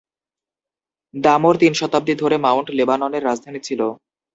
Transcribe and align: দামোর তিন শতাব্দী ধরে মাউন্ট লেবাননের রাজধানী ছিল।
দামোর 1.13 1.55
তিন 1.57 1.73
শতাব্দী 1.73 2.13
ধরে 2.15 2.35
মাউন্ট 2.37 2.67
লেবাননের 2.71 3.25
রাজধানী 3.25 3.59
ছিল। 3.63 3.81